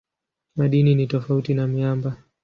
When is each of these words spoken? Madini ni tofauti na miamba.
Madini 0.55 0.95
ni 0.95 1.07
tofauti 1.07 1.53
na 1.53 1.67
miamba. 1.67 2.17